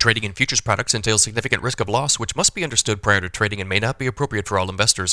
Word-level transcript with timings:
Trading 0.00 0.22
in 0.22 0.32
futures 0.32 0.60
products 0.60 0.94
entails 0.94 1.24
significant 1.24 1.60
risk 1.60 1.80
of 1.80 1.88
loss, 1.88 2.20
which 2.20 2.36
must 2.36 2.54
be 2.54 2.62
understood 2.62 3.02
prior 3.02 3.20
to 3.20 3.28
trading 3.28 3.60
and 3.60 3.68
may 3.68 3.80
not 3.80 3.98
be 3.98 4.06
appropriate 4.06 4.46
for 4.46 4.56
all 4.56 4.70
investors. 4.70 5.12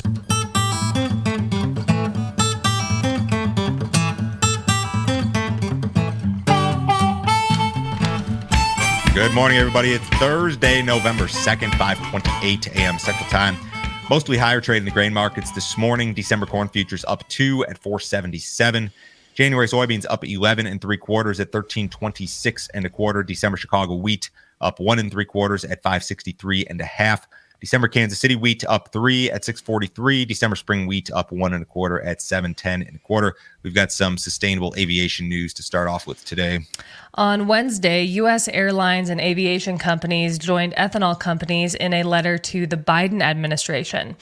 Good 9.15 9.33
morning, 9.33 9.57
everybody. 9.57 9.93
It's 9.93 10.07
Thursday, 10.19 10.83
November 10.83 11.23
2nd, 11.23 11.71
5:28 11.71 12.67
a.m. 12.75 12.99
Central 12.99 13.27
Time. 13.27 13.57
Mostly 14.11 14.37
higher 14.37 14.61
trade 14.61 14.77
in 14.77 14.85
the 14.85 14.91
grain 14.91 15.15
markets 15.15 15.49
this 15.49 15.79
morning. 15.79 16.13
December 16.13 16.45
corn 16.45 16.67
futures 16.67 17.03
up 17.07 17.27
two 17.27 17.65
at 17.65 17.79
477. 17.79 18.91
January 19.33 19.67
soybeans 19.67 20.05
up 20.11 20.23
11 20.23 20.67
and 20.67 20.79
three 20.79 20.97
quarters 20.97 21.39
at 21.39 21.47
1326 21.47 22.69
and 22.75 22.85
a 22.85 22.89
quarter. 22.91 23.23
December 23.23 23.57
Chicago 23.57 23.95
wheat 23.95 24.29
up 24.61 24.79
one 24.79 24.99
and 24.99 25.11
three 25.11 25.25
quarters 25.25 25.63
at 25.65 25.81
563 25.83 26.65
and 26.67 26.81
a 26.81 26.85
half. 26.85 27.27
December 27.59 27.87
Kansas 27.87 28.19
City 28.19 28.35
wheat 28.35 28.63
up 28.65 28.91
three 28.91 29.31
at 29.31 29.45
643. 29.45 30.25
December 30.25 30.55
spring 30.55 30.87
wheat 30.87 31.09
up 31.11 31.31
one 31.31 31.53
and 31.53 31.63
a 31.63 31.65
quarter 31.65 32.01
at 32.01 32.21
710 32.21 32.81
and 32.83 32.95
a 32.95 32.99
quarter. 32.99 33.35
We've 33.65 33.73
got 33.73 33.91
some 33.91 34.19
sustainable 34.19 34.75
aviation 34.77 35.27
news 35.27 35.51
to 35.55 35.63
start 35.63 35.87
off 35.87 36.05
with 36.05 36.23
today. 36.23 36.67
On 37.15 37.47
Wednesday, 37.47 38.03
U.S. 38.03 38.47
airlines 38.49 39.09
and 39.09 39.19
aviation 39.19 39.79
companies 39.79 40.37
joined 40.37 40.75
ethanol 40.75 41.19
companies 41.19 41.73
in 41.73 41.91
a 41.91 42.03
letter 42.03 42.37
to 42.37 42.67
the 42.67 42.77
Biden 42.77 43.23
administration. 43.23 44.17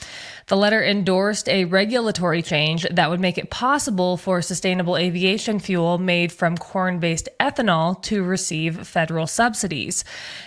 The 0.46 0.56
letter 0.56 0.82
endorsed 0.82 1.48
a 1.48 1.64
regulatory 1.64 2.40
change 2.40 2.86
that 2.90 3.10
would 3.10 3.18
make 3.18 3.36
it 3.36 3.50
possible 3.50 4.16
for 4.16 4.40
sustainable 4.40 4.96
aviation 4.96 5.58
fuel 5.58 5.98
made 5.98 6.30
from 6.30 6.56
corn 6.56 7.00
based 7.00 7.28
ethanol 7.40 8.00
to 8.04 8.22
receive 8.22 8.86
federal 8.86 9.26
subsidies. 9.26 10.04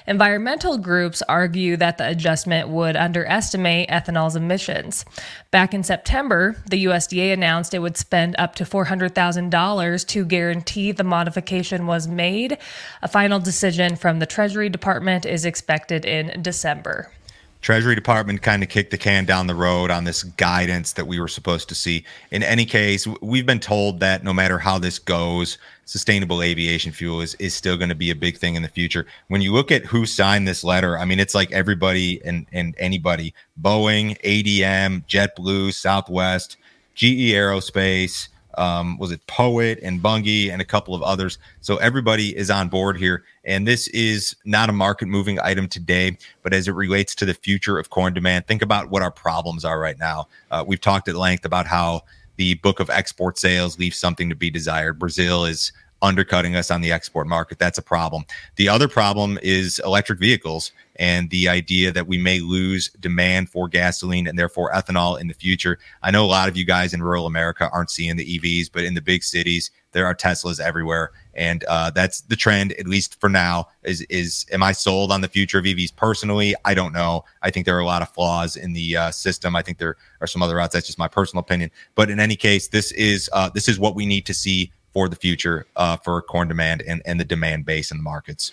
Environmental 0.07 0.77
groups 0.77 1.21
argue 1.27 1.77
that 1.77 1.97
the 1.97 2.07
adjustment 2.07 2.69
would 2.69 2.95
underestimate 2.95 3.89
ethanol's 3.89 4.35
emissions. 4.35 5.03
Back 5.51 5.73
in 5.73 5.83
September, 5.83 6.55
the 6.69 6.85
USDA 6.85 7.33
announced 7.33 7.73
it 7.73 7.79
would 7.79 7.97
spend 7.97 8.35
up 8.37 8.55
to 8.55 8.65
$400,000 8.87 10.07
to 10.07 10.25
guarantee 10.25 10.91
the 10.91 11.03
modification 11.03 11.87
was 11.87 12.07
made. 12.07 12.57
A 13.01 13.07
final 13.07 13.39
decision 13.39 13.95
from 13.95 14.19
the 14.19 14.25
Treasury 14.25 14.69
Department 14.69 15.25
is 15.25 15.45
expected 15.45 16.05
in 16.05 16.41
December. 16.41 17.11
Treasury 17.59 17.95
Department 17.95 18.41
kind 18.43 18.61
of 18.61 18.69
kicked 18.69 18.91
the 18.91 18.97
can 18.97 19.25
down 19.25 19.47
the 19.47 19.55
road 19.55 19.89
on 19.89 20.03
this 20.03 20.23
guidance 20.23 20.93
that 20.93 21.07
we 21.07 21.19
were 21.19 21.27
supposed 21.27 21.67
to 21.69 21.75
see. 21.75 22.05
In 22.31 22.43
any 22.43 22.65
case, 22.65 23.07
we've 23.21 23.47
been 23.47 23.59
told 23.59 23.99
that 23.99 24.23
no 24.23 24.31
matter 24.31 24.59
how 24.59 24.77
this 24.77 24.99
goes, 24.99 25.57
sustainable 25.83 26.43
aviation 26.43 26.91
fuel 26.91 27.19
is, 27.19 27.33
is 27.35 27.55
still 27.55 27.75
going 27.75 27.89
to 27.89 27.95
be 27.95 28.11
a 28.11 28.15
big 28.15 28.37
thing 28.37 28.55
in 28.55 28.61
the 28.61 28.69
future. 28.69 29.07
When 29.27 29.41
you 29.41 29.53
look 29.53 29.71
at 29.71 29.85
who 29.85 30.05
signed 30.05 30.47
this 30.47 30.63
letter, 30.63 30.97
I 30.97 31.05
mean, 31.05 31.19
it's 31.19 31.33
like 31.33 31.51
everybody 31.51 32.21
and, 32.23 32.45
and 32.51 32.75
anybody 32.77 33.33
Boeing, 33.59 34.21
ADM, 34.21 35.05
JetBlue, 35.07 35.73
Southwest, 35.73 36.57
GE 36.93 37.31
Aerospace, 37.33 38.29
um, 38.57 38.97
was 38.97 39.11
it 39.11 39.25
Poet 39.27 39.79
and 39.81 40.01
Bunge 40.01 40.49
and 40.49 40.61
a 40.61 40.65
couple 40.65 40.93
of 40.93 41.01
others. 41.01 41.37
So 41.61 41.77
everybody 41.77 42.35
is 42.35 42.49
on 42.49 42.67
board 42.67 42.97
here. 42.97 43.23
And 43.45 43.67
this 43.67 43.87
is 43.89 44.35
not 44.45 44.69
a 44.69 44.73
market 44.73 45.07
moving 45.07 45.39
item 45.39 45.67
today, 45.67 46.17
but 46.43 46.53
as 46.53 46.67
it 46.67 46.73
relates 46.73 47.15
to 47.15 47.25
the 47.25 47.33
future 47.33 47.79
of 47.79 47.89
corn 47.89 48.13
demand, 48.13 48.47
think 48.47 48.61
about 48.61 48.89
what 48.89 49.01
our 49.01 49.11
problems 49.11 49.63
are 49.63 49.79
right 49.79 49.97
now. 49.97 50.27
Uh, 50.51 50.63
we've 50.67 50.81
talked 50.81 51.07
at 51.07 51.15
length 51.15 51.45
about 51.45 51.67
how 51.67 52.01
the 52.35 52.55
book 52.55 52.79
of 52.79 52.89
export 52.89 53.37
sales 53.37 53.79
leaves 53.79 53.97
something 53.97 54.29
to 54.29 54.35
be 54.35 54.49
desired. 54.49 54.99
Brazil 54.99 55.45
is 55.45 55.71
undercutting 56.01 56.55
us 56.55 56.71
on 56.71 56.81
the 56.81 56.91
export 56.91 57.27
market. 57.27 57.59
That's 57.59 57.77
a 57.77 57.83
problem. 57.83 58.25
The 58.55 58.69
other 58.69 58.87
problem 58.87 59.39
is 59.41 59.79
electric 59.83 60.19
vehicles 60.19 60.71
and 60.97 61.29
the 61.29 61.47
idea 61.47 61.91
that 61.91 62.07
we 62.07 62.17
may 62.17 62.39
lose 62.39 62.89
demand 62.99 63.49
for 63.49 63.67
gasoline 63.67 64.27
and 64.27 64.37
therefore 64.37 64.71
ethanol 64.71 65.19
in 65.19 65.27
the 65.27 65.33
future. 65.33 65.79
I 66.01 66.11
know 66.11 66.25
a 66.25 66.27
lot 66.27 66.49
of 66.49 66.57
you 66.57 66.65
guys 66.65 66.93
in 66.93 67.03
rural 67.03 67.25
America 67.25 67.69
aren't 67.71 67.91
seeing 67.91 68.15
the 68.15 68.39
EVs, 68.39 68.69
but 68.71 68.83
in 68.83 68.93
the 68.93 69.01
big 69.01 69.23
cities, 69.23 69.71
there 69.91 70.05
are 70.05 70.15
Teslas 70.15 70.59
everywhere. 70.59 71.11
And 71.33 71.63
uh, 71.65 71.91
that's 71.91 72.21
the 72.21 72.35
trend, 72.35 72.73
at 72.73 72.87
least 72.87 73.19
for 73.19 73.29
now. 73.29 73.67
Is 73.83 74.01
is 74.09 74.45
am 74.51 74.63
I 74.63 74.71
sold 74.71 75.11
on 75.11 75.21
the 75.21 75.27
future 75.27 75.59
of 75.59 75.65
EVs 75.65 75.95
personally? 75.95 76.55
I 76.65 76.73
don't 76.73 76.93
know. 76.93 77.25
I 77.41 77.51
think 77.51 77.65
there 77.65 77.75
are 77.75 77.81
a 77.81 77.85
lot 77.85 78.01
of 78.01 78.09
flaws 78.09 78.55
in 78.55 78.73
the 78.73 78.97
uh, 78.97 79.11
system. 79.11 79.55
I 79.55 79.61
think 79.61 79.77
there 79.77 79.95
are 80.19 80.27
some 80.27 80.41
other 80.41 80.55
routes. 80.55 80.73
That's 80.73 80.87
just 80.87 80.99
my 80.99 81.07
personal 81.07 81.41
opinion. 81.41 81.71
But 81.95 82.09
in 82.09 82.19
any 82.19 82.35
case, 82.35 82.67
this 82.67 82.91
is 82.93 83.29
uh, 83.33 83.49
this 83.49 83.67
is 83.67 83.79
what 83.79 83.95
we 83.95 84.05
need 84.05 84.25
to 84.25 84.33
see 84.33 84.71
for 84.97 85.07
the 85.07 85.15
future 85.15 85.67
uh, 85.75 85.95
for 85.95 86.19
corn 86.23 86.47
demand 86.47 86.81
and, 86.81 87.03
and 87.05 87.19
the 87.19 87.23
demand 87.23 87.63
base 87.63 87.91
in 87.91 87.97
the 87.97 88.03
markets. 88.03 88.51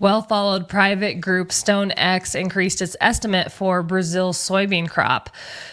Well 0.00 0.20
followed 0.20 0.68
private 0.68 1.20
group 1.20 1.50
StoneX 1.50 2.34
increased 2.34 2.82
its 2.82 2.96
estimate 3.00 3.52
for 3.52 3.84
Brazil's 3.84 4.36
soybean 4.36 4.90
crop. 4.90 5.30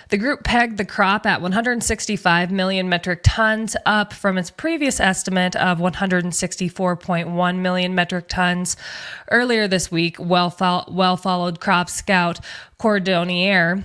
The 0.09 0.19
group 0.19 0.43
pegged 0.43 0.77
the 0.77 0.85
crop 0.85 1.25
at 1.25 1.41
165 1.41 2.51
million 2.51 2.89
metric 2.89 3.21
tons, 3.23 3.75
up 3.87 4.13
from 4.13 4.37
its 4.37 4.51
previous 4.51 4.99
estimate 4.99 5.55
of 5.55 5.79
164.1 5.79 7.57
million 7.57 7.95
metric 7.95 8.27
tons. 8.27 8.77
Earlier 9.31 9.67
this 9.67 9.91
week, 9.91 10.17
well, 10.19 10.51
followed 10.51 11.59
crop 11.59 11.89
scout 11.89 12.39
Cordonnier 12.79 13.83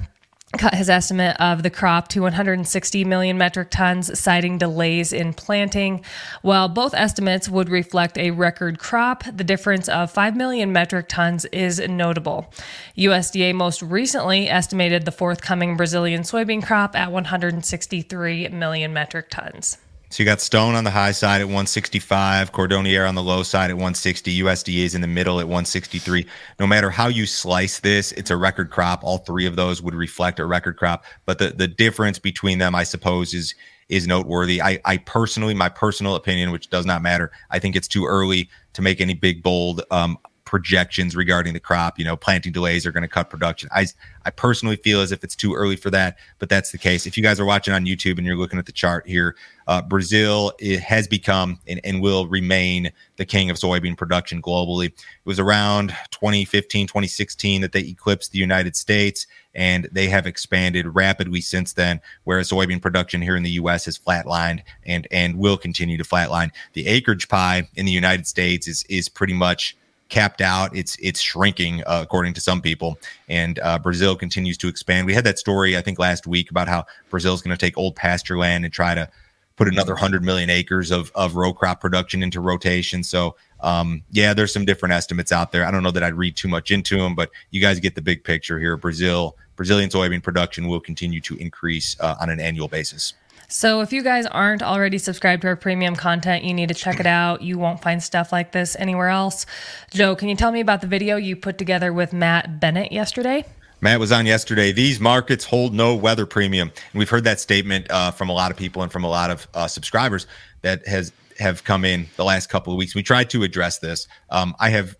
cut 0.56 0.74
his 0.74 0.88
estimate 0.88 1.36
of 1.38 1.62
the 1.62 1.70
crop 1.70 2.08
to 2.08 2.22
160 2.22 3.04
million 3.04 3.36
metric 3.36 3.68
tons, 3.70 4.18
citing 4.18 4.56
delays 4.56 5.12
in 5.12 5.34
planting. 5.34 6.02
While 6.40 6.68
both 6.68 6.94
estimates 6.94 7.48
would 7.48 7.68
reflect 7.68 8.16
a 8.16 8.30
record 8.30 8.78
crop, 8.78 9.24
the 9.24 9.44
difference 9.44 9.88
of 9.88 10.10
5 10.10 10.36
million 10.36 10.72
metric 10.72 11.06
tons 11.08 11.44
is 11.46 11.78
notable. 11.80 12.52
USDA 12.96 13.54
most 13.54 13.82
recently 13.82 14.48
estimated 14.48 15.04
the 15.04 15.12
forthcoming 15.12 15.76
Brazilian 15.76 16.22
soybean 16.22 16.64
crop 16.64 16.96
at 16.96 17.12
163 17.12 18.48
million 18.48 18.92
metric 18.92 19.28
tons. 19.30 19.78
So 20.10 20.22
you 20.22 20.24
got 20.24 20.40
Stone 20.40 20.74
on 20.74 20.84
the 20.84 20.90
high 20.90 21.12
side 21.12 21.42
at 21.42 21.48
165, 21.48 22.52
Cordonnier 22.52 23.06
on 23.06 23.14
the 23.14 23.22
low 23.22 23.42
side 23.42 23.70
at 23.70 23.76
160, 23.76 24.40
USDA 24.40 24.84
is 24.84 24.94
in 24.94 25.02
the 25.02 25.06
middle 25.06 25.38
at 25.38 25.46
163. 25.46 26.26
No 26.58 26.66
matter 26.66 26.88
how 26.88 27.08
you 27.08 27.26
slice 27.26 27.80
this, 27.80 28.12
it's 28.12 28.30
a 28.30 28.36
record 28.36 28.70
crop. 28.70 29.04
All 29.04 29.18
three 29.18 29.44
of 29.44 29.56
those 29.56 29.82
would 29.82 29.94
reflect 29.94 30.40
a 30.40 30.46
record 30.46 30.78
crop, 30.78 31.04
but 31.26 31.38
the 31.38 31.50
the 31.50 31.68
difference 31.68 32.18
between 32.18 32.56
them, 32.56 32.74
I 32.74 32.84
suppose, 32.84 33.34
is 33.34 33.54
is 33.90 34.06
noteworthy. 34.06 34.62
I, 34.62 34.80
I 34.86 34.96
personally, 34.96 35.54
my 35.54 35.68
personal 35.68 36.14
opinion, 36.14 36.52
which 36.52 36.70
does 36.70 36.86
not 36.86 37.02
matter, 37.02 37.30
I 37.50 37.58
think 37.58 37.76
it's 37.76 37.88
too 37.88 38.06
early 38.06 38.48
to 38.74 38.82
make 38.82 39.02
any 39.02 39.14
big 39.14 39.42
bold 39.42 39.82
um, 39.90 40.18
projections 40.48 41.14
regarding 41.14 41.52
the 41.52 41.60
crop. 41.60 41.98
You 41.98 42.06
know, 42.06 42.16
planting 42.16 42.52
delays 42.52 42.86
are 42.86 42.90
going 42.90 43.02
to 43.02 43.08
cut 43.08 43.28
production. 43.28 43.68
I 43.70 43.86
I 44.24 44.30
personally 44.30 44.76
feel 44.76 45.02
as 45.02 45.12
if 45.12 45.22
it's 45.22 45.36
too 45.36 45.54
early 45.54 45.76
for 45.76 45.90
that, 45.90 46.16
but 46.38 46.48
that's 46.48 46.72
the 46.72 46.78
case. 46.78 47.06
If 47.06 47.18
you 47.18 47.22
guys 47.22 47.38
are 47.38 47.44
watching 47.44 47.74
on 47.74 47.84
YouTube 47.84 48.16
and 48.16 48.26
you're 48.26 48.36
looking 48.36 48.58
at 48.58 48.64
the 48.64 48.72
chart 48.72 49.06
here, 49.06 49.36
uh, 49.66 49.82
Brazil 49.82 50.52
has 50.82 51.06
become 51.06 51.58
and, 51.68 51.80
and 51.84 52.00
will 52.00 52.26
remain 52.26 52.90
the 53.16 53.26
king 53.26 53.50
of 53.50 53.58
soybean 53.58 53.94
production 53.94 54.40
globally. 54.40 54.86
It 54.86 54.94
was 55.26 55.38
around 55.38 55.90
2015, 56.10 56.86
2016 56.86 57.60
that 57.60 57.72
they 57.72 57.80
eclipsed 57.80 58.32
the 58.32 58.38
United 58.38 58.74
States, 58.74 59.26
and 59.54 59.86
they 59.92 60.08
have 60.08 60.26
expanded 60.26 60.94
rapidly 60.94 61.42
since 61.42 61.74
then. 61.74 62.00
Whereas 62.24 62.50
soybean 62.50 62.80
production 62.80 63.20
here 63.20 63.36
in 63.36 63.42
the 63.42 63.50
U.S. 63.50 63.84
has 63.84 63.98
flatlined 63.98 64.62
and 64.86 65.06
and 65.10 65.36
will 65.36 65.58
continue 65.58 65.98
to 65.98 66.04
flatline. 66.04 66.52
The 66.72 66.86
acreage 66.86 67.28
pie 67.28 67.68
in 67.76 67.84
the 67.84 67.92
United 67.92 68.26
States 68.26 68.66
is 68.66 68.84
is 68.88 69.10
pretty 69.10 69.34
much 69.34 69.76
capped 70.08 70.40
out. 70.40 70.74
It's 70.76 70.96
it's 71.00 71.20
shrinking 71.20 71.82
uh, 71.86 72.00
according 72.02 72.34
to 72.34 72.40
some 72.40 72.60
people, 72.60 72.98
and 73.28 73.58
uh, 73.60 73.78
Brazil 73.78 74.16
continues 74.16 74.56
to 74.58 74.68
expand. 74.68 75.06
We 75.06 75.14
had 75.14 75.24
that 75.24 75.38
story 75.38 75.76
I 75.76 75.82
think 75.82 75.98
last 75.98 76.26
week 76.26 76.50
about 76.50 76.68
how 76.68 76.86
Brazil 77.10 77.34
is 77.34 77.42
going 77.42 77.56
to 77.56 77.60
take 77.60 77.76
old 77.76 77.96
pasture 77.96 78.38
land 78.38 78.64
and 78.64 78.72
try 78.72 78.94
to 78.94 79.08
put 79.56 79.68
another 79.68 79.94
hundred 79.94 80.22
million 80.22 80.50
acres 80.50 80.90
of 80.90 81.10
of 81.14 81.34
row 81.34 81.52
crop 81.52 81.80
production 81.80 82.22
into 82.22 82.40
rotation. 82.40 83.02
So 83.02 83.36
um, 83.60 84.02
yeah, 84.10 84.34
there's 84.34 84.52
some 84.52 84.64
different 84.64 84.92
estimates 84.94 85.32
out 85.32 85.52
there. 85.52 85.66
I 85.66 85.70
don't 85.70 85.82
know 85.82 85.90
that 85.90 86.02
I'd 86.02 86.14
read 86.14 86.36
too 86.36 86.48
much 86.48 86.70
into 86.70 86.96
them, 86.96 87.14
but 87.14 87.30
you 87.50 87.60
guys 87.60 87.80
get 87.80 87.94
the 87.94 88.02
big 88.02 88.24
picture 88.24 88.58
here. 88.58 88.76
Brazil 88.76 89.36
Brazilian 89.56 89.90
soybean 89.90 90.22
production 90.22 90.68
will 90.68 90.80
continue 90.80 91.20
to 91.22 91.36
increase 91.36 91.96
uh, 92.00 92.14
on 92.20 92.30
an 92.30 92.40
annual 92.40 92.68
basis. 92.68 93.14
So 93.50 93.80
if 93.80 93.94
you 93.94 94.02
guys 94.02 94.26
aren't 94.26 94.62
already 94.62 94.98
subscribed 94.98 95.40
to 95.40 95.48
our 95.48 95.56
premium 95.56 95.96
content, 95.96 96.44
you 96.44 96.52
need 96.52 96.68
to 96.68 96.74
check 96.74 97.00
it 97.00 97.06
out. 97.06 97.40
You 97.40 97.58
won't 97.58 97.80
find 97.80 98.02
stuff 98.02 98.30
like 98.30 98.52
this 98.52 98.76
anywhere 98.78 99.08
else. 99.08 99.46
Joe, 99.90 100.14
can 100.14 100.28
you 100.28 100.36
tell 100.36 100.52
me 100.52 100.60
about 100.60 100.82
the 100.82 100.86
video 100.86 101.16
you 101.16 101.34
put 101.34 101.56
together 101.56 101.90
with 101.90 102.12
Matt 102.12 102.60
Bennett 102.60 102.92
yesterday? 102.92 103.46
Matt 103.80 104.00
was 104.00 104.12
on 104.12 104.26
yesterday. 104.26 104.70
These 104.70 105.00
markets 105.00 105.46
hold 105.46 105.72
no 105.72 105.94
weather 105.94 106.26
premium. 106.26 106.68
And 106.92 106.98
we've 106.98 107.08
heard 107.08 107.24
that 107.24 107.40
statement 107.40 107.90
uh, 107.90 108.10
from 108.10 108.28
a 108.28 108.34
lot 108.34 108.50
of 108.50 108.58
people 108.58 108.82
and 108.82 108.92
from 108.92 109.04
a 109.04 109.08
lot 109.08 109.30
of 109.30 109.48
uh, 109.54 109.66
subscribers 109.66 110.26
that 110.60 110.86
has 110.86 111.12
have 111.38 111.64
come 111.64 111.84
in 111.84 112.08
the 112.16 112.24
last 112.24 112.48
couple 112.50 112.72
of 112.72 112.76
weeks. 112.76 112.94
We 112.96 113.02
tried 113.02 113.30
to 113.30 113.44
address 113.44 113.78
this. 113.78 114.08
Um, 114.28 114.56
I 114.58 114.70
have 114.70 114.96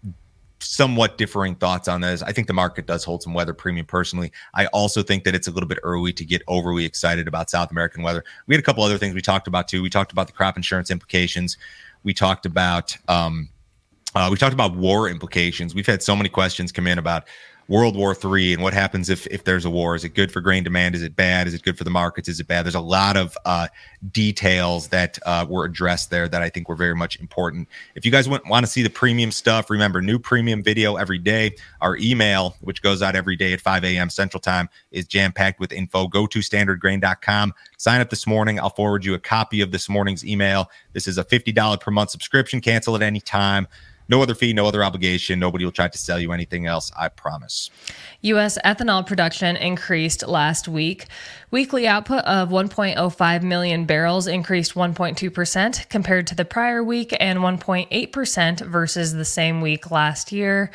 somewhat 0.61 1.19
differing 1.19 1.55
thoughts 1.55 1.89
on 1.89 2.01
this. 2.01 2.23
I 2.23 2.33
think 2.33 2.47
the 2.47 2.53
market 2.53 2.87
does 2.87 3.05
hold 3.05 3.23
some 3.23 3.35
weather 3.35 3.55
premium 3.55 3.87
personally. 3.87 4.33
I 4.55 4.67
also 4.67 5.03
think 5.03 5.25
that 5.25 5.35
it's 5.35 5.49
a 5.49 5.51
little 5.51 5.69
bit 5.69 5.79
early 5.83 6.13
to 6.13 6.25
get 6.25 6.43
overly 6.47 6.85
excited 6.85 7.29
about 7.29 7.51
South 7.51 7.71
American 7.71 8.03
weather. 8.03 8.25
We 8.47 8.55
had 8.55 8.61
a 8.61 8.65
couple 8.65 8.83
other 8.83 8.99
things 8.99 9.15
we 9.15 9.23
talked 9.23 9.47
about 9.47 9.69
too. 9.69 9.83
We 9.83 9.91
talked 9.91 10.13
about 10.13 10.27
the 10.27 10.33
crop 10.33 10.57
insurance 10.57 10.91
implications. 10.91 11.57
We 12.03 12.15
talked 12.15 12.47
about 12.47 12.97
um, 13.09 13.51
Uh, 14.15 14.29
we 14.31 14.37
talked 14.37 14.55
about 14.55 14.75
war 14.75 15.09
implications. 15.09 15.75
We've 15.75 15.87
had 15.87 16.03
so 16.03 16.17
many 16.17 16.31
questions 16.31 16.73
come 16.73 16.87
in 16.87 16.99
about 16.99 17.29
World 17.69 17.97
War 17.97 18.15
Three 18.15 18.55
and 18.55 18.63
what 18.63 18.73
happens 18.73 19.11
if 19.11 19.27
if 19.27 19.45
there's 19.45 19.67
a 19.67 19.71
war. 19.71 19.95
Is 19.95 20.03
it 20.03 20.15
good 20.15 20.33
for 20.33 20.41
grain 20.41 20.65
demand? 20.65 20.95
Is 20.95 21.03
it 21.03 21.15
bad? 21.15 21.47
Is 21.47 21.53
it 21.53 21.63
good 21.63 21.77
for 21.77 21.85
the 21.85 21.91
markets? 21.91 22.27
Is 22.27 22.41
it 22.41 22.47
bad? 22.47 22.65
There's 22.65 22.75
a 22.75 22.81
lot 22.81 23.19
of 23.19 23.37
uh, 23.45 23.69
details 24.11 24.89
that 24.89 25.19
uh, 25.27 25.45
were 25.49 25.67
addressed 25.67 26.11
there 26.11 26.29
that 26.29 26.41
I 26.41 26.49
think 26.49 26.69
were 26.69 26.77
very 26.77 26.95
much 26.95 27.21
important. 27.21 27.69
If 27.95 28.07
you 28.07 28.11
guys 28.11 28.27
want, 28.27 28.49
want 28.49 28.65
to 28.65 28.73
see 28.73 28.83
the 28.83 28.91
premium 28.91 29.31
stuff, 29.31 29.69
remember 29.69 30.01
new 30.01 30.19
premium 30.19 30.63
video 30.63 30.97
every 30.97 31.19
day. 31.19 31.57
Our 31.83 31.99
email, 31.99 32.57
which 32.63 32.81
goes 32.81 33.03
out 33.03 33.15
every 33.15 33.37
day 33.37 33.53
at 33.53 33.61
5 33.61 33.85
a.m. 33.85 34.09
Central 34.09 34.41
Time, 34.41 34.71
is 34.91 35.07
jam 35.07 35.33
packed 35.33 35.61
with 35.61 35.73
info. 35.73 36.09
Go 36.09 36.27
to 36.27 36.39
standardgrain.com. 36.39 37.53
Sign 37.77 38.01
up 38.01 38.09
this 38.09 38.27
morning. 38.27 38.59
I'll 38.59 38.71
forward 38.71 39.05
you 39.05 39.13
a 39.13 39.19
copy 39.19 39.61
of 39.61 39.73
this 39.73 39.91
morning's 39.91 40.25
email. 40.25 40.71
This 40.95 41.07
is 41.07 41.19
a 41.19 41.25
$50 41.25 41.81
per 41.81 41.91
month 41.91 42.11
subscription. 42.11 42.63
Cancel 42.63 42.97
at 42.97 43.03
any 43.03 43.21
time. 43.21 43.69
No 44.11 44.23
other 44.23 44.35
fee, 44.35 44.55
no 44.55 44.67
other 44.67 44.83
obligation. 44.83 45.39
Nobody 45.39 45.67
will 45.67 45.73
try 45.73 45.89
to 45.89 45.99
sell 45.99 46.19
you 46.19 46.33
anything 46.33 46.65
else. 46.65 46.91
I 46.97 47.09
promise. 47.09 47.71
U.S. 48.23 48.59
ethanol 48.65 49.07
production 49.07 49.57
increased 49.57 50.27
last 50.27 50.67
week. 50.67 51.07
Weekly 51.51 51.87
output 51.87 52.25
of 52.25 52.49
1.05 52.49 53.43
million 53.43 53.85
barrels 53.85 54.27
increased 54.27 54.75
1.2% 54.75 55.89
compared 55.89 56.27
to 56.27 56.35
the 56.35 56.45
prior 56.45 56.83
week 56.83 57.15
and 57.21 57.39
1.8% 57.41 58.61
versus 58.67 59.13
the 59.13 59.25
same 59.25 59.61
week 59.61 59.91
last 59.91 60.33
year. 60.33 60.71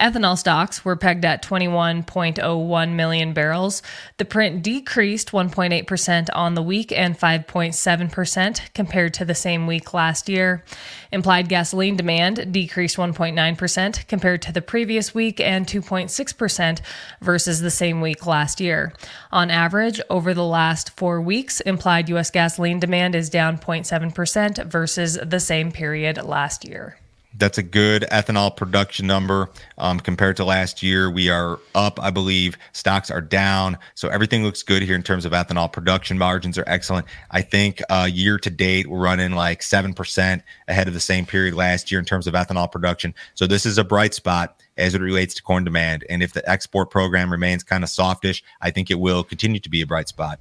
Ethanol 0.00 0.38
stocks 0.38 0.84
were 0.84 0.96
pegged 0.96 1.24
at 1.24 1.42
21.01 1.42 2.92
million 2.94 3.32
barrels. 3.32 3.82
The 4.18 4.24
print 4.24 4.62
decreased 4.62 5.32
1.8% 5.32 6.28
on 6.34 6.54
the 6.54 6.62
week 6.62 6.92
and 6.92 7.18
5.7% 7.18 8.74
compared 8.74 9.14
to 9.14 9.24
the 9.24 9.34
same 9.34 9.66
week 9.66 9.94
last 9.94 10.28
year. 10.28 10.64
Implied 11.12 11.48
gasoline 11.48 11.96
demand 11.96 12.52
decreased 12.52 12.73
1.9% 12.74 14.08
compared 14.08 14.42
to 14.42 14.52
the 14.52 14.62
previous 14.62 15.14
week 15.14 15.40
and 15.40 15.66
2.6% 15.66 16.80
versus 17.20 17.60
the 17.60 17.70
same 17.70 18.00
week 18.00 18.26
last 18.26 18.60
year. 18.60 18.92
On 19.32 19.50
average, 19.50 20.00
over 20.10 20.34
the 20.34 20.44
last 20.44 20.90
four 20.96 21.20
weeks, 21.20 21.60
implied 21.60 22.08
U.S. 22.08 22.30
gasoline 22.30 22.80
demand 22.80 23.14
is 23.14 23.30
down 23.30 23.58
0.7% 23.58 24.66
versus 24.66 25.18
the 25.22 25.40
same 25.40 25.72
period 25.72 26.22
last 26.22 26.64
year 26.64 26.98
that's 27.36 27.58
a 27.58 27.62
good 27.62 28.02
ethanol 28.12 28.54
production 28.54 29.06
number 29.06 29.50
um, 29.78 29.98
compared 29.98 30.36
to 30.36 30.44
last 30.44 30.82
year. 30.82 31.10
We 31.10 31.30
are 31.30 31.58
up, 31.74 32.00
I 32.00 32.10
believe. 32.10 32.56
Stocks 32.72 33.10
are 33.10 33.20
down, 33.20 33.78
so 33.94 34.08
everything 34.08 34.44
looks 34.44 34.62
good 34.62 34.82
here 34.82 34.94
in 34.94 35.02
terms 35.02 35.24
of 35.24 35.32
ethanol 35.32 35.72
production. 35.72 36.18
Margins 36.18 36.58
are 36.58 36.64
excellent. 36.66 37.06
I 37.30 37.42
think 37.42 37.82
uh, 37.90 38.08
year 38.10 38.38
to 38.38 38.50
date 38.50 38.86
we're 38.86 38.98
running 38.98 39.32
like 39.32 39.62
seven 39.62 39.94
percent 39.94 40.42
ahead 40.68 40.88
of 40.88 40.94
the 40.94 41.00
same 41.00 41.26
period 41.26 41.54
last 41.54 41.90
year 41.90 41.98
in 41.98 42.06
terms 42.06 42.26
of 42.26 42.34
ethanol 42.34 42.70
production. 42.70 43.14
So 43.34 43.46
this 43.46 43.66
is 43.66 43.78
a 43.78 43.84
bright 43.84 44.14
spot 44.14 44.60
as 44.76 44.94
it 44.94 45.00
relates 45.00 45.34
to 45.34 45.42
corn 45.42 45.64
demand. 45.64 46.04
And 46.08 46.22
if 46.22 46.32
the 46.32 46.48
export 46.48 46.90
program 46.90 47.30
remains 47.30 47.62
kind 47.62 47.84
of 47.84 47.90
softish, 47.90 48.42
I 48.60 48.70
think 48.70 48.90
it 48.90 48.98
will 48.98 49.22
continue 49.22 49.60
to 49.60 49.70
be 49.70 49.82
a 49.82 49.86
bright 49.86 50.08
spot. 50.08 50.40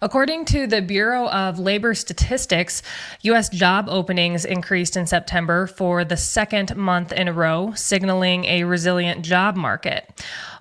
According 0.00 0.44
to 0.46 0.66
the 0.66 0.80
Bureau 0.80 1.28
of 1.28 1.58
Labor 1.58 1.92
Statistics, 1.94 2.82
U.S. 3.22 3.48
job 3.48 3.86
openings 3.88 4.44
increased 4.44 4.96
in 4.96 5.06
September 5.06 5.66
for 5.66 6.04
the 6.04 6.16
second 6.16 6.76
month 6.76 7.12
in 7.12 7.26
a 7.26 7.32
row, 7.32 7.72
signaling 7.74 8.44
a 8.44 8.64
resilient 8.64 9.24
job 9.24 9.56
market. 9.56 10.08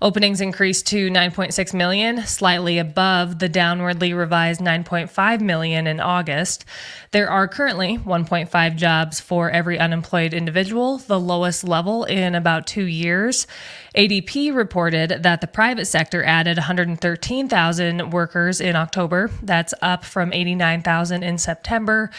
Openings 0.02 0.42
increased 0.42 0.88
to 0.88 1.10
9.6 1.10 1.74
million, 1.74 2.24
slightly 2.24 2.78
above 2.78 3.40
the 3.40 3.50
downwardly 3.50 4.16
revised 4.16 4.62
9.5 4.62 5.42
million 5.42 5.88
in 5.88 6.00
August. 6.00 6.66
There 7.12 7.30
are 7.30 7.48
currently 7.48 7.98
1.5 7.98 8.76
jobs 8.76 9.20
for 9.20 9.50
every 9.50 9.80
unemployed 9.80 10.34
individual, 10.34 10.98
the 11.00 11.20
lowest 11.20 11.64
level 11.64 12.04
in 12.04 12.36
about 12.36 12.68
two 12.68 12.86
years. 12.86 13.48
ADP 13.96 14.56
reported 14.56 15.24
that 15.24 15.42
the 15.42 15.48
private 15.48 15.86
sector 15.86 16.24
added 16.24 16.58
113,000 16.58 18.12
workers 18.12 18.62
in 18.62 18.76
October. 18.76 18.87
That's 19.42 19.74
up 19.82 20.04
from 20.04 20.34
89,000 20.34 21.24
in 21.24 21.38
September. 21.38 22.10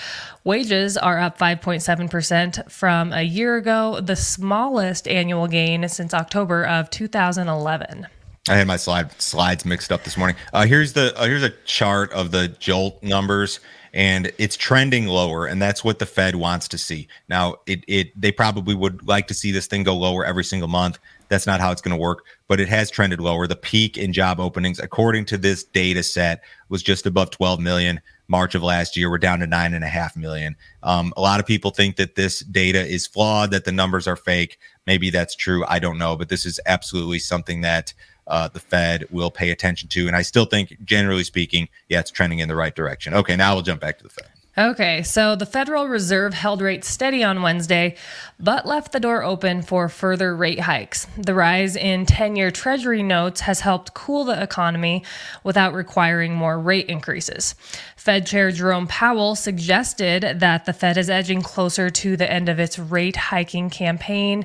Wages 0.45 0.97
are 0.97 1.19
up 1.19 1.39
5.7% 1.39 2.71
from 2.71 3.13
a 3.13 3.23
year 3.23 3.57
ago, 3.57 4.01
the 4.01 4.17
smallest 4.17 5.09
annual 5.09 5.47
gain 5.47 5.89
since 5.89 6.15
October 6.15 6.65
of 6.65 6.91
2011. 6.91 8.07
I 8.49 8.57
had 8.57 8.67
my 8.67 8.79
slide 8.79 9.13
slides 9.21 9.67
mixed 9.67 9.93
up 9.93 10.05
this 10.05 10.17
morning. 10.17 10.35
Uh, 10.55 10.65
here's 10.65 10.95
the 10.95 11.15
uh, 11.19 11.27
here's 11.27 11.43
a 11.43 11.51
chart 11.67 12.11
of 12.15 12.31
the 12.31 12.49
jolt 12.49 13.03
numbers 13.03 13.61
and 13.93 14.33
it's 14.39 14.57
trending 14.57 15.07
lower 15.07 15.47
and 15.47 15.61
that's 15.61 15.85
what 15.85 15.99
the 15.99 16.07
fed 16.07 16.35
wants 16.35 16.67
to 16.69 16.79
see. 16.79 17.09
Now 17.29 17.57
it, 17.67 17.85
it 17.87 18.19
they 18.19 18.33
probably 18.33 18.75
would 18.75 19.07
like 19.07 19.27
to 19.29 19.35
see 19.35 19.53
this 19.53 19.67
thing 19.67 19.83
go 19.83 19.95
lower 19.95 20.25
every 20.25 20.45
single 20.45 20.69
month. 20.69 20.99
That's 21.29 21.47
not 21.47 21.61
how 21.61 21.73
it's 21.73 21.83
going 21.83 21.95
to 21.97 22.01
work 22.01 22.25
but 22.47 22.59
it 22.59 22.69
has 22.69 22.91
trended 22.91 23.21
lower. 23.21 23.47
The 23.47 23.57
peak 23.57 23.99
in 23.99 24.15
job 24.15 24.41
openings 24.41 24.79
according 24.79 25.27
to 25.27 25.37
this 25.37 25.63
data 25.65 26.03
set 26.03 26.43
was 26.71 26.83
just 26.83 27.05
above 27.05 27.31
12 27.31 27.61
million. 27.61 28.01
March 28.29 28.55
of 28.55 28.63
last 28.63 28.97
year 28.97 29.11
we're 29.11 29.19
down 29.19 29.41
to 29.41 29.47
nine 29.47 29.75
and 29.75 29.85
a 29.85 29.89
half 29.89 30.17
million. 30.17 30.57
Um, 30.83 31.13
a 31.19 31.21
lot 31.21 31.39
of 31.39 31.45
people 31.45 31.71
think 31.71 31.97
that 31.97 32.15
this 32.15 32.41
data 32.41 32.87
is 32.87 33.07
flawed 33.07 33.51
that 33.51 33.67
the 33.67 33.73
numbers 33.73 34.07
are 34.07 34.17
fake. 34.17 34.59
Maybe 34.87 35.11
that's 35.11 35.37
true 35.37 35.67
i 35.69 35.79
don't 35.79 35.99
know 35.99 36.17
but 36.17 36.31
this 36.31 36.47
is 36.47 36.59
absolutely 36.65 37.19
something 37.19 37.61
that 37.61 37.93
uh, 38.29 38.49
the 38.49 38.61
Fed 38.61 39.07
will 39.11 39.31
pay 39.31 39.51
attention 39.51 39.89
to. 39.91 40.07
And 40.07 40.15
I 40.15 40.23
still 40.23 40.45
think, 40.45 40.77
generally 40.85 41.25
speaking, 41.25 41.69
yeah, 41.89 42.01
it's 42.01 42.11
trending 42.11 42.39
in 42.39 42.49
the 42.49 42.57
right 42.57 42.75
direction. 42.75 43.15
Okay, 43.15 43.37
now 43.37 43.55
we'll 43.55 43.63
jump 43.63 43.81
back 43.81 43.99
to 43.99 44.05
the 44.05 44.11
Fed. 44.11 44.29
Okay, 44.59 45.05
so 45.05 45.37
the 45.37 45.47
Federal 45.47 45.87
Reserve 45.87 46.35
held 46.35 46.61
rates 46.61 46.89
steady 46.89 47.23
on 47.23 47.43
Wednesday, 47.43 47.95
but 48.41 48.67
left 48.67 48.91
the 48.91 48.99
door 48.99 49.23
open 49.23 49.63
for 49.63 49.89
further 49.89 50.35
rate 50.35 50.59
hikes. 50.59 51.07
The 51.17 51.33
rise 51.33 51.77
in 51.77 52.07
10 52.07 52.35
year 52.35 52.51
Treasury 52.51 53.05
notes 53.05 53.43
has 53.43 53.61
helped 53.61 53.95
cool 53.95 54.25
the 54.25 54.43
economy 54.43 55.05
without 55.45 55.75
requiring 55.75 56.35
more 56.35 56.59
rate 56.59 56.87
increases. 56.87 57.55
Fed 57.95 58.27
Chair 58.27 58.51
Jerome 58.51 58.89
Powell 58.89 59.37
suggested 59.37 60.41
that 60.41 60.65
the 60.65 60.73
Fed 60.73 60.97
is 60.97 61.09
edging 61.09 61.43
closer 61.43 61.89
to 61.91 62.17
the 62.17 62.29
end 62.29 62.49
of 62.49 62.59
its 62.59 62.81
rate 62.81 63.15
hiking 63.15 63.71
campaign. 63.71 64.45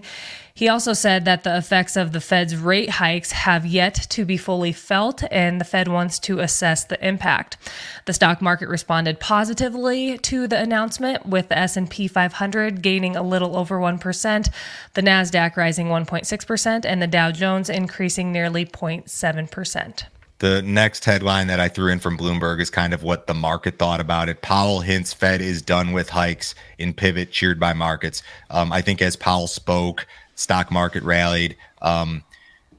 He 0.55 0.69
also 0.69 0.93
said 0.93 1.25
that 1.25 1.43
the 1.43 1.57
effects 1.57 1.97
of 1.97 2.11
the 2.11 2.21
Fed's 2.21 2.55
rate 2.55 2.91
hikes 2.91 3.31
have 3.31 3.65
yet 3.65 3.95
to 4.11 4.23
be 4.23 4.37
fully 4.37 4.71
felt 4.71 5.23
and 5.31 5.59
the 5.59 5.65
Fed 5.65 5.87
wants 5.87 6.19
to 6.19 6.39
assess 6.39 6.83
the 6.83 7.03
impact. 7.05 7.57
The 8.05 8.13
stock 8.13 8.39
market 8.39 8.69
responded 8.69 9.19
positively 9.19 10.19
to 10.19 10.47
the 10.47 10.59
announcement 10.59 11.25
with 11.25 11.49
the 11.49 11.57
S&P 11.57 12.07
500 12.07 12.83
gaining 12.83 13.15
a 13.15 13.23
little 13.23 13.57
over 13.57 13.79
1%, 13.79 14.49
the 14.93 15.01
Nasdaq 15.01 15.57
rising 15.57 15.87
1.6% 15.87 16.85
and 16.85 17.01
the 17.01 17.07
Dow 17.07 17.31
Jones 17.31 17.67
increasing 17.67 18.31
nearly 18.31 18.63
0.7%. 18.63 20.03
The 20.37 20.61
next 20.61 21.05
headline 21.05 21.47
that 21.47 21.61
I 21.61 21.69
threw 21.69 21.91
in 21.91 21.99
from 21.99 22.17
Bloomberg 22.17 22.59
is 22.59 22.69
kind 22.69 22.93
of 22.93 23.01
what 23.01 23.27
the 23.27 23.33
market 23.33 23.79
thought 23.79 24.01
about 24.01 24.27
it. 24.27 24.41
Powell 24.41 24.81
hints 24.81 25.13
Fed 25.13 25.41
is 25.41 25.61
done 25.61 25.93
with 25.93 26.09
hikes 26.09 26.53
in 26.77 26.93
pivot, 26.93 27.31
cheered 27.31 27.59
by 27.61 27.71
markets. 27.73 28.21
Um, 28.49 28.73
I 28.73 28.81
think 28.81 29.01
as 29.01 29.15
Powell 29.15 29.47
spoke, 29.47 30.05
stock 30.35 30.71
market 30.71 31.03
rallied. 31.03 31.55
Um, 31.81 32.23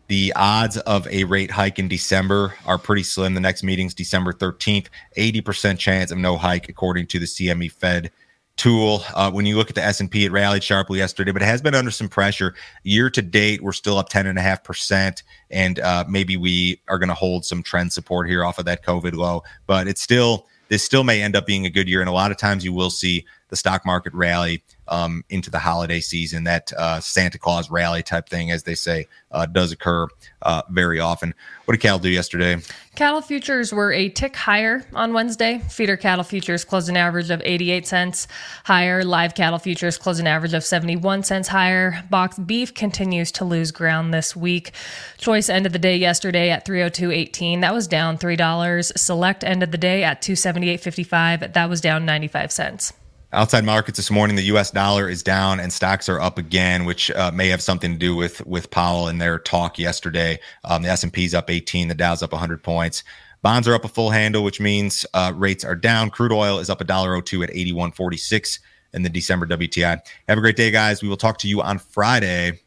the 0.09 0.33
odds 0.37 0.77
of 0.79 1.07
a 1.09 1.25
rate 1.25 1.51
hike 1.51 1.79
in 1.79 1.89
December 1.89 2.55
are 2.67 2.79
pretty 2.79 3.03
slim. 3.03 3.35
The 3.35 3.41
next 3.41 3.63
meeting's 3.63 3.95
December 3.95 4.33
13th. 4.33 4.87
80% 5.17 5.79
chance 5.79 6.11
of 6.11 6.19
no 6.19 6.37
hike, 6.37 6.69
according 6.69 7.07
to 7.09 7.19
the 7.19 7.27
CME 7.27 7.73
Fed 7.73 8.11
tool. 8.57 9.03
Uh, 9.15 9.31
when 9.31 9.47
you 9.47 9.57
look 9.57 9.69
at 9.69 9.75
the 9.75 9.83
S&P, 9.83 10.27
it 10.27 10.33
rallied 10.33 10.63
sharply 10.63 10.99
yesterday, 10.99 11.33
but 11.33 11.43
it 11.43 11.47
has 11.47 11.63
been 11.63 11.75
under 11.75 11.91
some 11.91 12.09
pressure. 12.09 12.55
Year 12.83 13.11
to 13.11 13.23
date, 13.23 13.63
we're 13.63 13.73
still 13.73 13.99
up 13.99 14.11
10.5%, 14.11 15.23
and 15.51 15.81
uh, 15.81 16.05
maybe 16.09 16.37
we 16.37 16.81
are 16.89 16.99
going 16.99 17.09
to 17.09 17.15
hold 17.15 17.45
some 17.45 17.63
trend 17.63 17.93
support 17.93 18.29
here 18.29 18.45
off 18.45 18.59
of 18.59 18.65
that 18.67 18.85
COVID 18.85 19.15
low. 19.15 19.43
But 19.67 19.89
it's 19.89 20.03
still, 20.03 20.47
this 20.69 20.85
still 20.85 21.05
may 21.05 21.23
end 21.23 21.35
up 21.35 21.47
being 21.47 21.67
a 21.67 21.71
good 21.71 21.89
year. 21.89 22.01
And 22.01 22.09
a 22.09 22.13
lot 22.13 22.31
of 22.31 22.37
times 22.37 22.65
you 22.65 22.73
will 22.73 22.91
see 22.91 23.25
the 23.49 23.57
stock 23.57 23.85
market 23.87 24.13
rally 24.15 24.63
um, 24.89 25.25
into 25.31 25.51
the 25.51 25.59
holiday 25.59 26.01
season. 26.01 26.45
That 26.45 26.73
uh, 26.77 27.01
Santa 27.01 27.39
Claus 27.39 27.71
rally 27.71 28.03
type 28.03 28.29
thing, 28.29 28.51
as 28.51 28.65
they 28.65 28.75
say, 28.75 29.07
uh, 29.31 29.47
does 29.47 29.73
occur 29.73 30.09
uh, 30.43 30.63
very 30.71 31.01
often. 31.01 31.35
What 31.65 31.73
did 31.73 31.81
cattle 31.81 31.99
do 31.99 32.11
yesterday? 32.11 32.59
Cattle 32.95 33.23
futures 33.23 33.73
were 33.73 33.93
a 33.93 34.09
tick 34.09 34.37
higher 34.37 34.85
on 34.95 35.13
Wednesday. 35.13 35.61
Feeder 35.71 35.97
cattle 35.97 36.25
futures 36.25 36.65
closed 36.65 36.89
an 36.89 36.97
average 36.97 37.31
of 37.31 37.43
88 37.45 37.87
cents 37.87 38.29
higher. 38.65 39.03
Live 39.05 39.35
cattle 39.35 39.59
futures 39.59 39.99
closed 39.99 40.21
an 40.21 40.27
average 40.27 40.55
of 40.55 40.63
71 40.63 41.23
cents 41.23 41.49
higher. 41.49 42.03
Box 42.11 42.39
beef 42.39 42.75
continues 42.75 43.33
to 43.33 43.45
lose 43.45 43.73
ground 43.73 44.13
this 44.13 44.37
week. 44.37 44.73
Choice 45.19 45.49
ended 45.49 45.73
the 45.73 45.79
day 45.79 45.97
yesterday 45.97 46.51
at 46.51 46.67
302.18. 46.67 47.63
That 47.63 47.75
was 47.75 47.89
down 47.89 48.19
$3. 48.19 48.99
Select 48.99 49.43
ended 49.43 49.73
the 49.73 49.79
day 49.79 50.05
at 50.05 50.23
278.55. 50.23 51.55
That 51.55 51.69
was 51.69 51.81
down 51.81 52.05
95 52.05 52.53
cents. 52.53 52.93
Outside 53.35 53.65
markets 53.65 53.97
this 53.97 54.13
morning, 54.13 54.37
the 54.37 54.45
U.S. 54.45 54.71
dollar 54.71 55.09
is 55.09 55.21
down 55.21 55.59
and 55.59 55.73
stocks 55.73 56.09
are 56.09 56.21
up 56.21 56.39
again, 56.39 56.85
which 56.85 57.11
uh, 57.11 57.33
may 57.33 57.49
have 57.49 57.61
something 57.61 57.93
to 57.93 57.99
do 57.99 58.15
with 58.15 58.47
with 58.47 58.71
Powell 58.71 59.09
and 59.09 59.21
their 59.21 59.41
talk 59.41 59.77
yesterday. 59.77 60.39
Um, 60.63 60.83
the 60.83 60.89
S 60.89 61.03
and 61.03 61.13
P's 61.13 61.35
up 61.35 61.51
18, 61.51 61.89
the 61.89 61.97
Dow's 61.97 62.23
up 62.23 62.31
100 62.31 62.63
points. 62.63 63.03
Bonds 63.43 63.67
are 63.67 63.75
up 63.75 63.85
a 63.85 63.89
full 63.89 64.11
handle, 64.11 64.45
which 64.45 64.61
means 64.61 65.05
uh, 65.15 65.33
rates 65.35 65.65
are 65.65 65.75
down. 65.75 66.11
Crude 66.11 66.33
oil 66.33 66.61
is 66.61 66.71
up 66.71 66.81
a 66.81 66.85
dollar 66.85 67.21
02 67.21 67.43
at 67.43 67.51
81.46. 67.51 68.61
and 68.93 69.05
the 69.05 69.11
December 69.11 69.47
WTI. 69.47 70.01
Have 70.29 70.39
a 70.39 70.41
great 70.41 70.57
day, 70.57 70.71
guys. 70.71 71.03
We 71.03 71.09
will 71.09 71.17
talk 71.17 71.39
to 71.39 71.49
you 71.49 71.61
on 71.61 71.79
Friday 71.79 72.61